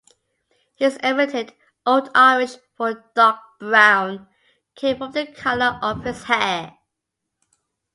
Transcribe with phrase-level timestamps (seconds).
[0.77, 1.55] His epithet,
[1.85, 4.27] Old Irish for "dark brown",
[4.73, 6.75] came from the colour of his hair.